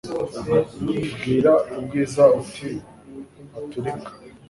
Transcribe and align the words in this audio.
Bwira 1.19 1.51
ubwiza 1.77 2.23
uko 2.39 2.65
aturika; 3.59 4.11